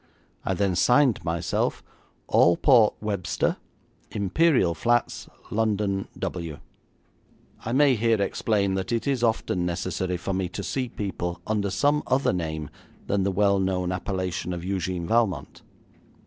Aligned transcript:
I 0.43 0.55
then 0.55 0.75
signed 0.75 1.23
myself, 1.23 1.83
'Alport 2.27 2.95
Webster, 3.01 3.57
Imperial 4.09 4.73
Flats, 4.73 5.29
London, 5.51 6.07
W.' 6.17 6.57
I 7.63 7.71
may 7.71 7.93
here 7.93 8.19
explain 8.19 8.73
that 8.73 8.91
it 8.91 9.05
is 9.05 9.21
often 9.21 9.63
necessary 9.63 10.17
for 10.17 10.33
me 10.33 10.49
to 10.49 10.63
see 10.63 10.89
people 10.89 11.39
under 11.45 11.69
some 11.69 12.01
other 12.07 12.33
name 12.33 12.71
than 13.05 13.21
the 13.21 13.31
well 13.31 13.59
known 13.59 13.91
appellation 13.91 14.53
of 14.53 14.63
Eugène 14.63 15.05
Valmont. 15.05 15.61